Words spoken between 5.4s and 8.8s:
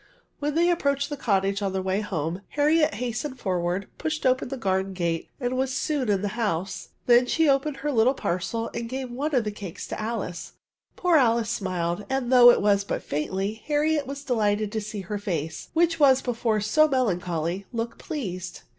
was soon in the house. She then opened her little parcel